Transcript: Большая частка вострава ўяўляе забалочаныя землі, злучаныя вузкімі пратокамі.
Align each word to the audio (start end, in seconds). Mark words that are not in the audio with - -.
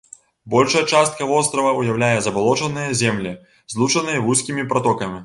Большая 0.53 0.81
частка 0.93 1.27
вострава 1.31 1.73
ўяўляе 1.79 2.17
забалочаныя 2.29 2.89
землі, 3.03 3.37
злучаныя 3.75 4.19
вузкімі 4.31 4.71
пратокамі. 4.73 5.19